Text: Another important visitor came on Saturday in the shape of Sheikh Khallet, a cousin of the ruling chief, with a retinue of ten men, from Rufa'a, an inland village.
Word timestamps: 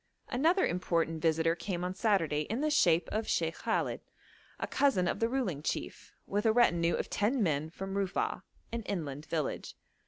Another 0.29 0.65
important 0.65 1.21
visitor 1.21 1.53
came 1.53 1.83
on 1.83 1.93
Saturday 1.93 2.47
in 2.49 2.61
the 2.61 2.71
shape 2.71 3.07
of 3.11 3.27
Sheikh 3.27 3.53
Khallet, 3.59 4.01
a 4.59 4.65
cousin 4.65 5.07
of 5.07 5.19
the 5.19 5.29
ruling 5.29 5.61
chief, 5.61 6.15
with 6.25 6.47
a 6.47 6.51
retinue 6.51 6.95
of 6.95 7.07
ten 7.07 7.43
men, 7.43 7.69
from 7.69 7.93
Rufa'a, 7.95 8.41
an 8.71 8.81
inland 8.87 9.27
village. 9.27 9.75